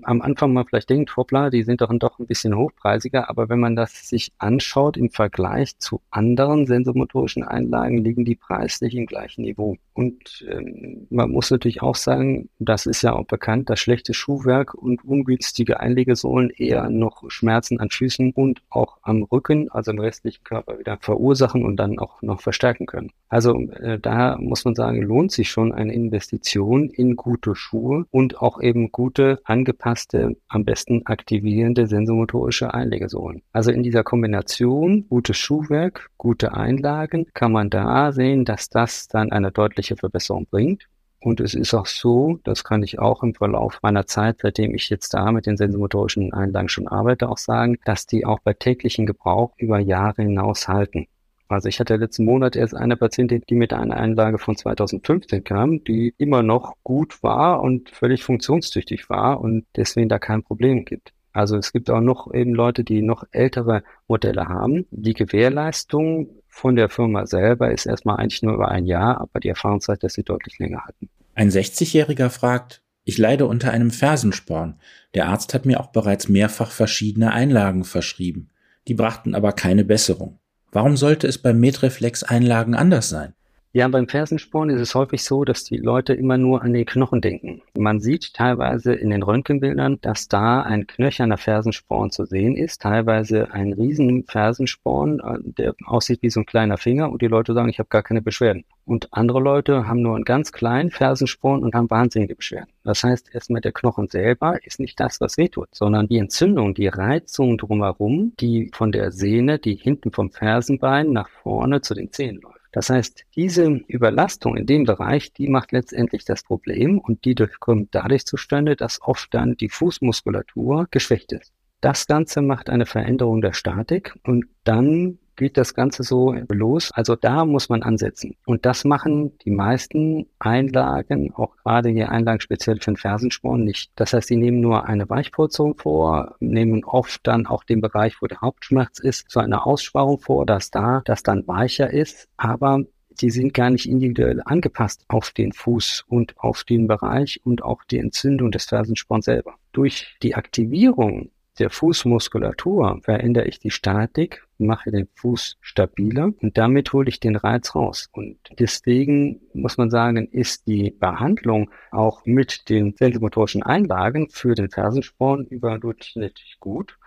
am 0.03 0.21
Anfang 0.21 0.53
man 0.53 0.63
vielleicht 0.67 0.91
denkt, 0.91 1.17
hoppla, 1.17 1.49
die 1.49 1.63
sind 1.63 1.81
doch 1.81 1.91
doch 1.97 2.19
ein 2.19 2.27
bisschen 2.27 2.55
hochpreisiger, 2.55 3.29
aber 3.31 3.49
wenn 3.49 3.59
man 3.59 3.75
das 3.75 4.09
sich 4.09 4.31
anschaut 4.37 4.95
im 4.95 5.09
Vergleich 5.09 5.79
zu 5.79 5.99
anderen 6.11 6.67
sensomotorischen 6.67 7.41
Einlagen, 7.41 7.97
liegen 7.97 8.25
die 8.25 8.35
preislich 8.35 8.93
im 8.93 9.07
gleichen 9.07 9.41
Niveau. 9.41 9.77
Und 9.93 10.45
ähm, 10.49 11.07
man 11.09 11.31
muss 11.31 11.49
natürlich 11.49 11.81
auch 11.81 11.95
sagen, 11.95 12.49
das 12.59 12.85
ist 12.85 13.01
ja 13.01 13.13
auch 13.13 13.25
bekannt, 13.25 13.71
dass 13.71 13.79
schlechtes 13.79 14.17
Schuhwerk 14.17 14.75
und 14.75 15.03
ungünstige 15.03 15.79
Einlegesohlen 15.79 16.51
eher 16.51 16.89
noch 16.89 17.23
Schmerzen 17.29 17.79
an 17.79 17.89
Füßen 17.89 18.33
und 18.33 18.61
auch 18.69 18.97
am 19.01 19.23
Rücken, 19.23 19.71
also 19.71 19.91
im 19.91 19.99
restlichen 19.99 20.43
Körper 20.43 20.77
wieder 20.77 20.97
verursachen 21.01 21.65
und 21.65 21.77
dann 21.77 21.97
auch 21.97 22.21
noch 22.21 22.41
verstärken 22.41 22.85
können. 22.85 23.11
Also 23.29 23.59
äh, 23.71 23.97
da 23.99 24.37
muss 24.39 24.63
man 24.63 24.75
sagen, 24.75 25.01
lohnt 25.01 25.31
sich 25.31 25.49
schon 25.49 25.71
eine 25.71 25.93
Investition 25.93 26.89
in 26.89 27.15
gute 27.15 27.55
Schuhe 27.63 28.05
und 28.11 28.41
auch 28.41 28.61
eben 28.61 28.91
gute, 28.91 29.39
angepasste, 29.45 30.35
am 30.49 30.65
besten 30.65 31.05
aktivierende 31.05 31.87
sensomotorische 31.87 32.73
Einlegesohlen. 32.73 33.41
Also 33.53 33.71
in 33.71 33.83
dieser 33.83 34.03
Kombination 34.03 35.07
gutes 35.07 35.37
Schuhwerk, 35.37 36.09
gute 36.17 36.53
Einlagen 36.53 37.27
kann 37.33 37.51
man 37.51 37.69
da 37.69 38.11
sehen, 38.11 38.43
dass 38.45 38.69
das 38.69 39.07
dann 39.07 39.31
eine 39.31 39.51
deutliche 39.51 39.95
Verbesserung 39.95 40.45
bringt. 40.45 40.87
Und 41.21 41.39
es 41.39 41.53
ist 41.53 41.73
auch 41.73 41.85
so, 41.85 42.39
das 42.43 42.65
kann 42.65 42.83
ich 42.83 42.99
auch 42.99 43.23
im 43.23 43.33
Verlauf 43.33 43.79
meiner 43.81 44.05
Zeit, 44.05 44.39
seitdem 44.41 44.75
ich 44.75 44.89
jetzt 44.89 45.13
da 45.13 45.31
mit 45.31 45.45
den 45.45 45.55
sensomotorischen 45.55 46.33
Einlagen 46.33 46.67
schon 46.67 46.89
arbeite, 46.89 47.29
auch 47.29 47.37
sagen, 47.37 47.77
dass 47.85 48.05
die 48.05 48.25
auch 48.25 48.39
bei 48.43 48.53
täglichen 48.53 49.05
Gebrauch 49.05 49.53
über 49.55 49.79
Jahre 49.79 50.23
hinaus 50.23 50.67
halten. 50.67 51.07
Also 51.47 51.69
ich 51.69 51.79
hatte 51.79 51.95
letzten 51.95 52.25
Monat 52.25 52.55
erst 52.55 52.75
eine 52.75 52.97
Patientin, 52.97 53.43
die 53.49 53.55
mit 53.55 53.73
einer 53.73 53.95
Einlage 53.95 54.37
von 54.37 54.55
2015 54.55 55.43
kam, 55.43 55.83
die 55.83 56.13
immer 56.17 56.41
noch 56.41 56.73
gut 56.83 57.21
war 57.21 57.61
und 57.61 57.89
völlig 57.89 58.23
funktionstüchtig 58.23 59.09
war 59.09 59.41
und 59.41 59.65
deswegen 59.75 60.09
da 60.09 60.19
kein 60.19 60.43
Problem 60.43 60.85
gibt. 60.85 61.13
Also 61.33 61.57
es 61.57 61.73
gibt 61.73 61.89
auch 61.89 62.01
noch 62.01 62.31
eben 62.33 62.53
Leute, 62.53 62.83
die 62.83 63.01
noch 63.01 63.25
ältere 63.31 63.83
Modelle 64.07 64.47
haben. 64.47 64.85
Die 64.91 65.13
Gewährleistung 65.13 66.29
von 66.47 66.75
der 66.75 66.89
Firma 66.89 67.25
selber 67.25 67.71
ist 67.71 67.87
erstmal 67.87 68.17
eigentlich 68.17 68.43
nur 68.43 68.53
über 68.53 68.69
ein 68.69 68.85
Jahr, 68.85 69.19
aber 69.19 69.39
die 69.39 69.49
Erfahrungszeit, 69.49 70.03
dass 70.03 70.13
sie 70.13 70.23
deutlich 70.23 70.59
länger 70.59 70.85
hatten. 70.85 71.09
Ein 71.33 71.49
60-Jähriger 71.49 72.29
fragt, 72.29 72.83
ich 73.03 73.17
leide 73.17 73.47
unter 73.47 73.71
einem 73.71 73.89
Fersensporn. 73.89 74.79
Der 75.15 75.27
Arzt 75.27 75.53
hat 75.53 75.65
mir 75.65 75.79
auch 75.79 75.87
bereits 75.87 76.29
mehrfach 76.29 76.71
verschiedene 76.71 77.33
Einlagen 77.33 77.83
verschrieben. 77.83 78.49
Die 78.87 78.93
brachten 78.93 79.33
aber 79.33 79.51
keine 79.51 79.83
Besserung. 79.83 80.39
Warum 80.73 80.97
sollte 80.97 81.27
es 81.27 81.37
beim 81.37 81.59
Metreflex-Einlagen 81.59 82.75
anders 82.75 83.09
sein? 83.09 83.33
Ja, 83.75 83.87
beim 83.87 84.07
Fersensporn 84.07 84.69
ist 84.69 84.79
es 84.79 84.93
häufig 84.93 85.23
so, 85.23 85.45
dass 85.45 85.63
die 85.63 85.77
Leute 85.77 86.13
immer 86.13 86.37
nur 86.37 86.61
an 86.61 86.73
die 86.73 86.85
Knochen 86.85 87.21
denken. 87.21 87.63
Man 87.75 88.01
sieht 88.01 88.35
teilweise 88.35 88.93
in 88.93 89.09
den 89.09 89.23
Röntgenbildern, 89.23 89.97
dass 89.99 90.27
da 90.27 90.61
ein 90.61 90.85
knöcherner 90.85 91.37
Fersensporn 91.37 92.11
zu 92.11 92.25
sehen 92.25 92.55
ist, 92.55 92.83
teilweise 92.83 93.51
ein 93.51 93.73
riesen 93.73 94.25
Fersensporn, 94.25 95.21
äh, 95.21 95.39
der 95.41 95.73
aussieht 95.85 96.21
wie 96.21 96.29
so 96.29 96.41
ein 96.41 96.45
kleiner 96.45 96.77
Finger 96.77 97.11
und 97.11 97.23
die 97.23 97.27
Leute 97.27 97.55
sagen, 97.55 97.67
ich 97.67 97.79
habe 97.79 97.89
gar 97.89 98.03
keine 98.03 98.21
Beschwerden. 98.21 98.63
Und 98.85 99.11
andere 99.11 99.39
Leute 99.39 99.87
haben 99.87 100.03
nur 100.03 100.17
einen 100.17 100.23
ganz 100.23 100.51
kleinen 100.51 100.91
Fersensporn 100.91 101.63
und 101.63 101.73
haben 101.73 101.89
wahnsinnige 101.89 102.35
Beschwerden. 102.35 102.69
Das 102.83 103.03
heißt, 103.03 103.33
erstmal 103.33 103.61
der 103.61 103.71
Knochen 103.71 104.07
selber 104.07 104.63
ist 104.63 104.79
nicht 104.79 104.99
das, 104.99 105.19
was 105.19 105.39
wehtut, 105.39 105.69
sondern 105.71 106.07
die 106.07 106.19
Entzündung, 106.19 106.75
die 106.75 106.89
Reizung 106.89 107.57
drumherum, 107.57 108.33
die 108.39 108.69
von 108.71 108.91
der 108.91 109.11
Sehne, 109.11 109.57
die 109.57 109.73
hinten 109.73 110.11
vom 110.11 110.29
Fersenbein 110.29 111.11
nach 111.11 111.29
vorne 111.29 111.81
zu 111.81 111.95
den 111.95 112.11
Zehen 112.11 112.39
läuft. 112.39 112.52
Das 112.73 112.89
heißt, 112.89 113.25
diese 113.35 113.65
Überlastung 113.87 114.57
in 114.57 114.65
dem 114.65 114.83
Bereich, 114.83 115.31
die 115.31 115.47
macht 115.47 115.71
letztendlich 115.71 116.25
das 116.25 116.43
Problem 116.43 116.97
und 116.97 117.23
die 117.23 117.35
kommt 117.59 117.93
dadurch 117.93 118.25
zustande, 118.25 118.75
dass 118.75 118.99
oft 119.01 119.31
dann 119.33 119.55
die 119.55 119.69
Fußmuskulatur 119.69 120.87
geschwächt 120.89 121.31
ist. 121.31 121.53
Das 121.81 122.07
Ganze 122.07 122.41
macht 122.41 122.71
eine 122.71 122.87
Veränderung 122.87 123.41
der 123.41 123.53
Statik 123.53 124.15
und 124.23 124.45
dann 124.63 125.19
geht 125.35 125.57
das 125.57 125.73
Ganze 125.73 126.03
so 126.03 126.33
los. 126.49 126.89
Also 126.93 127.15
da 127.15 127.45
muss 127.45 127.69
man 127.69 127.83
ansetzen. 127.83 128.35
Und 128.45 128.65
das 128.65 128.83
machen 128.85 129.37
die 129.39 129.51
meisten 129.51 130.27
Einlagen, 130.39 131.33
auch 131.33 131.55
gerade 131.57 131.89
hier 131.89 132.11
Einlagen 132.11 132.41
speziell 132.41 132.77
für 132.77 132.91
den 132.91 132.97
Fersensporn, 132.97 133.63
nicht. 133.63 133.91
Das 133.95 134.13
heißt, 134.13 134.27
sie 134.27 134.37
nehmen 134.37 134.61
nur 134.61 134.87
eine 134.87 135.09
Weichpolsterung 135.09 135.77
vor, 135.77 136.35
nehmen 136.39 136.83
oft 136.83 137.25
dann 137.27 137.47
auch 137.47 137.63
den 137.63 137.81
Bereich, 137.81 138.21
wo 138.21 138.27
der 138.27 138.41
Hauptschmerz 138.41 138.99
ist, 138.99 139.29
so 139.29 139.39
eine 139.39 139.65
Aussparung 139.65 140.19
vor, 140.19 140.45
dass 140.45 140.71
da 140.71 141.01
das 141.05 141.23
dann 141.23 141.47
weicher 141.47 141.91
ist. 141.91 142.27
Aber 142.37 142.81
die 143.21 143.29
sind 143.29 143.53
gar 143.53 143.69
nicht 143.69 143.87
individuell 143.87 144.41
angepasst 144.45 145.05
auf 145.07 145.31
den 145.31 145.53
Fuß 145.53 146.05
und 146.07 146.37
auf 146.37 146.63
den 146.63 146.87
Bereich 146.87 147.41
und 147.43 147.63
auch 147.63 147.83
die 147.83 147.99
Entzündung 147.99 148.51
des 148.51 148.65
Fersensporns 148.65 149.25
selber. 149.25 149.55
Durch 149.71 150.15
die 150.21 150.35
Aktivierung 150.35 151.29
der 151.59 151.69
Fußmuskulatur 151.69 152.99
verändere 153.03 153.45
ich 153.45 153.59
die 153.59 153.71
Statik, 153.71 154.42
mache 154.57 154.91
den 154.91 155.07
Fuß 155.15 155.57
stabiler 155.61 156.31
und 156.41 156.57
damit 156.57 156.93
hole 156.93 157.09
ich 157.09 157.19
den 157.19 157.35
Reiz 157.35 157.75
raus. 157.75 158.09
Und 158.11 158.37
deswegen 158.59 159.41
muss 159.53 159.77
man 159.77 159.89
sagen, 159.89 160.27
ist 160.27 160.67
die 160.67 160.91
Behandlung 160.91 161.71
auch 161.91 162.25
mit 162.25 162.69
den 162.69 162.95
sensomotorischen 162.97 163.63
Einlagen 163.63 164.29
für 164.29 164.55
den 164.55 164.69
Fersensporn 164.69 165.45
überdurchschnittlich 165.45 166.57
gut. 166.59 166.97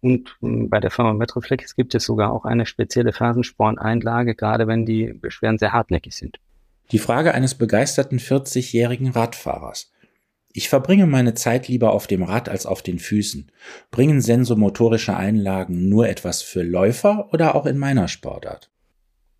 Und 0.00 0.36
hm, 0.40 0.68
bei 0.68 0.80
der 0.80 0.90
Firma 0.90 1.14
Metroflex 1.14 1.76
gibt 1.76 1.94
es 1.94 2.04
sogar 2.04 2.30
auch 2.30 2.44
eine 2.44 2.66
spezielle 2.66 3.12
Fersensporneinlage, 3.12 4.34
gerade 4.34 4.66
wenn 4.66 4.84
die 4.84 5.14
Beschwerden 5.14 5.58
sehr 5.58 5.72
hartnäckig 5.72 6.14
sind. 6.14 6.38
Die 6.92 6.98
Frage 6.98 7.32
eines 7.32 7.54
begeisterten 7.54 8.18
40-jährigen 8.18 9.08
Radfahrers. 9.12 9.93
Ich 10.56 10.68
verbringe 10.68 11.08
meine 11.08 11.34
Zeit 11.34 11.66
lieber 11.66 11.92
auf 11.92 12.06
dem 12.06 12.22
Rad 12.22 12.48
als 12.48 12.64
auf 12.64 12.80
den 12.80 13.00
Füßen. 13.00 13.50
Bringen 13.90 14.20
sensomotorische 14.20 15.16
Einlagen 15.16 15.88
nur 15.88 16.08
etwas 16.08 16.42
für 16.42 16.62
Läufer 16.62 17.28
oder 17.32 17.56
auch 17.56 17.66
in 17.66 17.76
meiner 17.76 18.06
Sportart? 18.06 18.70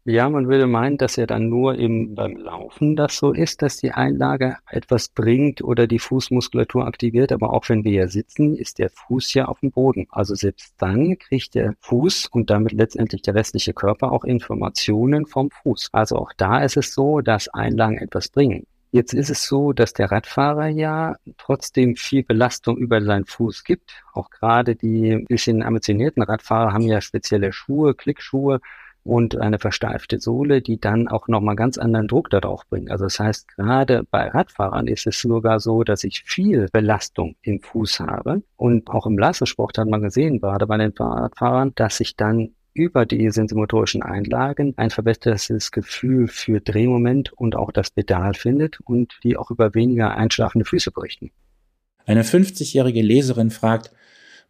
Ja, 0.04 0.28
man 0.28 0.48
würde 0.48 0.66
meinen, 0.66 0.98
dass 0.98 1.14
ja 1.14 1.24
dann 1.26 1.48
nur 1.48 1.78
eben 1.78 2.16
beim 2.16 2.36
Laufen 2.36 2.96
das 2.96 3.16
so 3.16 3.32
ist, 3.32 3.62
dass 3.62 3.76
die 3.76 3.92
Einlage 3.92 4.56
etwas 4.68 5.08
bringt 5.08 5.62
oder 5.62 5.86
die 5.86 6.00
Fußmuskulatur 6.00 6.84
aktiviert. 6.84 7.30
Aber 7.30 7.52
auch 7.52 7.68
wenn 7.68 7.84
wir 7.84 7.92
hier 7.92 8.08
sitzen, 8.08 8.56
ist 8.56 8.80
der 8.80 8.90
Fuß 8.90 9.34
ja 9.34 9.44
auf 9.44 9.60
dem 9.60 9.70
Boden. 9.70 10.08
Also 10.10 10.34
selbst 10.34 10.74
dann 10.78 11.16
kriegt 11.16 11.54
der 11.54 11.76
Fuß 11.78 12.26
und 12.32 12.50
damit 12.50 12.72
letztendlich 12.72 13.22
der 13.22 13.36
restliche 13.36 13.72
Körper 13.72 14.10
auch 14.10 14.24
Informationen 14.24 15.26
vom 15.26 15.50
Fuß. 15.50 15.90
Also 15.92 16.16
auch 16.16 16.32
da 16.36 16.58
ist 16.64 16.76
es 16.76 16.92
so, 16.92 17.20
dass 17.20 17.48
Einlagen 17.48 17.98
etwas 17.98 18.28
bringen. 18.30 18.66
Jetzt 18.94 19.12
ist 19.12 19.28
es 19.28 19.44
so, 19.44 19.72
dass 19.72 19.92
der 19.92 20.12
Radfahrer 20.12 20.68
ja 20.68 21.16
trotzdem 21.36 21.96
viel 21.96 22.22
Belastung 22.22 22.76
über 22.76 23.02
seinen 23.02 23.24
Fuß 23.24 23.64
gibt. 23.64 24.04
Auch 24.12 24.30
gerade 24.30 24.76
die 24.76 25.24
bisschen 25.26 25.64
ambitionierten 25.64 26.22
Radfahrer 26.22 26.72
haben 26.72 26.84
ja 26.84 27.00
spezielle 27.00 27.52
Schuhe, 27.52 27.96
Klickschuhe 27.96 28.60
und 29.02 29.36
eine 29.36 29.58
versteifte 29.58 30.20
Sohle, 30.20 30.62
die 30.62 30.78
dann 30.78 31.08
auch 31.08 31.26
nochmal 31.26 31.56
ganz 31.56 31.76
anderen 31.76 32.06
Druck 32.06 32.30
darauf 32.30 32.68
bringen. 32.68 32.88
Also 32.88 33.06
das 33.06 33.18
heißt, 33.18 33.48
gerade 33.48 34.04
bei 34.12 34.28
Radfahrern 34.28 34.86
ist 34.86 35.08
es 35.08 35.18
sogar 35.18 35.58
so, 35.58 35.82
dass 35.82 36.04
ich 36.04 36.22
viel 36.22 36.68
Belastung 36.72 37.34
im 37.42 37.60
Fuß 37.62 37.98
habe. 37.98 38.44
Und 38.54 38.88
auch 38.90 39.06
im 39.06 39.18
Leistungssport 39.18 39.76
hat 39.76 39.88
man 39.88 40.02
gesehen, 40.02 40.38
gerade 40.38 40.68
bei 40.68 40.76
den 40.76 40.92
Radfahrern, 40.96 41.72
dass 41.74 41.96
sich 41.96 42.14
dann 42.14 42.54
über 42.74 43.06
die 43.06 43.30
sensomotorischen 43.30 44.02
Einlagen 44.02 44.74
ein 44.76 44.90
verbessertes 44.90 45.70
Gefühl 45.70 46.28
für 46.28 46.60
Drehmoment 46.60 47.32
und 47.32 47.54
auch 47.54 47.70
das 47.72 47.90
Pedal 47.90 48.34
findet 48.34 48.80
und 48.80 49.18
die 49.22 49.36
auch 49.36 49.50
über 49.50 49.74
weniger 49.74 50.16
einschlafende 50.16 50.64
Füße 50.64 50.90
berichten. 50.90 51.30
Eine 52.04 52.24
50-jährige 52.24 53.00
Leserin 53.00 53.50
fragt, 53.50 53.92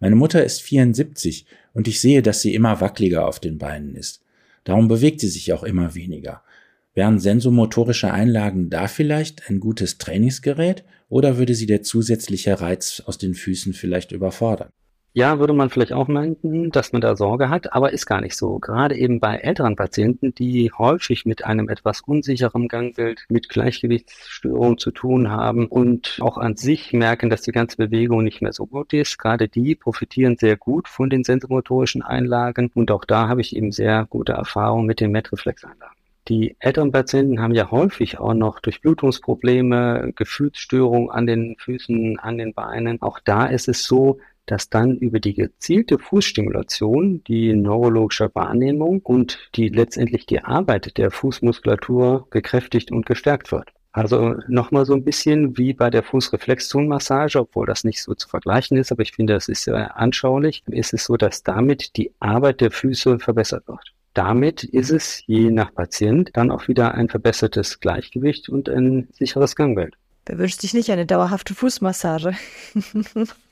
meine 0.01 0.17
Mutter 0.17 0.43
ist 0.43 0.63
74 0.63 1.47
und 1.73 1.87
ich 1.87 2.01
sehe, 2.01 2.23
dass 2.23 2.41
sie 2.41 2.55
immer 2.55 2.81
wackeliger 2.81 3.29
auf 3.29 3.39
den 3.39 3.59
Beinen 3.59 3.95
ist. 3.95 4.23
Darum 4.65 4.89
bewegt 4.89 5.21
sie 5.21 5.29
sich 5.29 5.53
auch 5.53 5.63
immer 5.63 5.95
weniger. 5.95 6.43
Wären 6.95 7.19
sensomotorische 7.19 8.13
Einlagen 8.13 8.71
da 8.71 8.89
vielleicht 8.89 9.51
ein 9.51 9.61
gutes 9.61 9.99
Trainingsgerät 9.99 10.85
oder 11.09 11.39
würde 11.39 11.55
sie 11.55 11.67
der 11.67 11.83
zusätzliche 11.83 12.61
Reiz 12.61 13.03
aus 13.05 13.19
den 13.19 13.35
Füßen 13.35 13.73
vielleicht 13.73 14.13
überfordern? 14.13 14.71
Ja, 15.17 15.39
würde 15.39 15.53
man 15.53 15.71
vielleicht 15.71 15.93
auch 15.93 16.09
meinen, 16.09 16.73
dass 16.73 16.93
man 16.93 17.01
da 17.01 17.15
Sorge 17.15 17.49
hat, 17.49 17.73
aber 17.73 17.93
ist 17.93 18.05
gar 18.05 18.21
nicht 18.21 18.35
so. 18.37 18.59
Gerade 18.59 18.97
eben 18.97 19.21
bei 19.21 19.37
älteren 19.37 19.77
Patienten, 19.77 20.35
die 20.35 20.73
häufig 20.77 21.25
mit 21.25 21.45
einem 21.45 21.69
etwas 21.69 22.01
unsicheren 22.01 22.67
Gangbild, 22.67 23.25
mit 23.29 23.49
Gleichgewichtsstörungen 23.49 24.77
zu 24.77 24.91
tun 24.91 25.31
haben 25.31 25.69
und 25.69 26.19
auch 26.21 26.37
an 26.37 26.57
sich 26.57 26.93
merken, 26.93 27.31
dass 27.31 27.43
die 27.43 27.53
ganze 27.53 27.77
Bewegung 27.77 28.25
nicht 28.25 28.43
mehr 28.43 28.53
so 28.53 28.67
gut 28.67 28.93
ist, 28.93 29.17
gerade 29.17 29.47
die 29.47 29.77
profitieren 29.77 30.37
sehr 30.37 30.57
gut 30.57 30.89
von 30.89 31.11
den 31.11 31.23
sensomotorischen 31.23 32.03
Einlagen 32.03 32.73
und 32.75 32.91
auch 32.91 33.05
da 33.05 33.29
habe 33.29 33.41
ich 33.41 33.55
eben 33.55 33.71
sehr 33.71 34.07
gute 34.11 34.33
Erfahrungen 34.33 34.85
mit 34.85 34.99
den 34.99 35.13
Metreflex-Einlagen. 35.13 35.95
Die 36.27 36.57
älteren 36.59 36.91
Patienten 36.91 37.41
haben 37.41 37.55
ja 37.55 37.71
häufig 37.71 38.19
auch 38.19 38.35
noch 38.35 38.59
Durchblutungsprobleme, 38.59 40.13
Gefühlsstörungen 40.17 41.11
an 41.11 41.27
den 41.27 41.55
Füßen, 41.59 42.19
an 42.19 42.39
den 42.39 42.53
Beinen. 42.55 43.01
Auch 43.03 43.21
da 43.21 43.47
ist 43.47 43.69
es 43.69 43.85
so, 43.85 44.19
dass 44.47 44.69
dann 44.69 44.97
über 44.97 45.21
die 45.21 45.35
gezielte 45.35 45.99
Fußstimulation 45.99 47.23
die 47.25 47.55
neurologische 47.55 48.31
Wahrnehmung 48.35 49.01
und 49.01 49.51
die 49.55 49.69
letztendlich 49.69 50.27
die 50.27 50.41
Arbeit 50.41 50.97
der 50.99 51.11
Fußmuskulatur 51.11 52.27
gekräftigt 52.31 52.91
und 52.91 53.07
gestärkt 53.07 53.53
wird. 53.53 53.71
Also 53.93 54.35
nochmal 54.49 54.87
so 54.87 54.95
ein 54.95 55.05
bisschen 55.05 55.57
wie 55.57 55.73
bei 55.73 55.89
der 55.89 56.03
Fußreflexzonenmassage, 56.03 57.39
obwohl 57.39 57.67
das 57.67 57.85
nicht 57.85 58.03
so 58.03 58.15
zu 58.15 58.29
vergleichen 58.29 58.77
ist, 58.77 58.91
aber 58.91 59.03
ich 59.03 59.13
finde, 59.13 59.35
das 59.35 59.49
ist 59.49 59.63
sehr 59.63 59.97
anschaulich, 59.97 60.65
ist 60.67 60.95
es 60.95 61.05
so, 61.05 61.17
dass 61.17 61.45
damit 61.45 61.97
die 61.97 62.13
Arbeit 62.19 62.61
der 62.61 62.73
Füße 62.73 63.21
verbessert 63.21 63.69
wird. 63.69 63.95
Damit 64.13 64.65
ist 64.65 64.91
es 64.91 65.23
je 65.27 65.51
nach 65.51 65.73
Patient 65.73 66.31
dann 66.35 66.51
auch 66.51 66.67
wieder 66.67 66.95
ein 66.95 67.09
verbessertes 67.09 67.79
Gleichgewicht 67.79 68.49
und 68.49 68.69
ein 68.69 69.09
sicheres 69.13 69.55
Gangbild. 69.55 69.95
Wer 70.27 70.39
wünscht 70.39 70.61
sich 70.61 70.75
nicht 70.75 70.91
eine 70.91 71.07
dauerhafte 71.07 71.55
Fußmassage? 71.55 72.35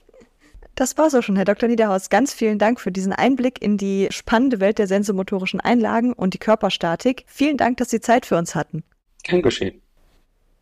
Das 0.75 0.97
war's 0.97 1.15
auch 1.15 1.23
schon, 1.23 1.37
Herr 1.37 1.45
Dr. 1.45 1.69
Niederhaus. 1.69 2.09
Ganz 2.09 2.33
vielen 2.33 2.59
Dank 2.59 2.81
für 2.81 2.93
diesen 2.93 3.13
Einblick 3.13 3.61
in 3.61 3.77
die 3.77 4.09
spannende 4.11 4.61
Welt 4.61 4.79
der 4.79 4.87
sensomotorischen 4.87 5.61
Einlagen 5.61 6.13
und 6.13 6.35
die 6.35 6.39
Körperstatik. 6.39 7.25
Vielen 7.27 7.59
Dank, 7.59 7.77
dass 7.77 7.91
Sie 7.91 8.01
Zeit 8.01 8.25
für 8.25 8.39
uns 8.39 8.55
hatten. 8.55 8.83
Kein 9.25 9.43
Geschehen. 9.43 9.83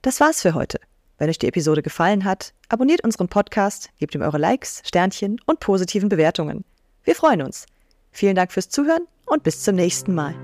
Das 0.02 0.20
war's 0.20 0.42
für 0.42 0.54
heute. 0.54 0.80
Wenn 1.18 1.28
euch 1.28 1.38
die 1.38 1.48
Episode 1.48 1.82
gefallen 1.82 2.24
hat, 2.24 2.54
abonniert 2.68 3.04
unseren 3.04 3.28
Podcast, 3.28 3.90
gebt 3.98 4.14
ihm 4.14 4.22
eure 4.22 4.38
Likes, 4.38 4.82
Sternchen 4.84 5.38
und 5.46 5.60
positiven 5.60 6.08
Bewertungen. 6.08 6.64
Wir 7.04 7.14
freuen 7.14 7.42
uns. 7.42 7.66
Vielen 8.10 8.34
Dank 8.34 8.52
fürs 8.52 8.70
Zuhören 8.70 9.06
und 9.26 9.42
bis 9.42 9.62
zum 9.62 9.76
nächsten 9.76 10.14
Mal. 10.14 10.34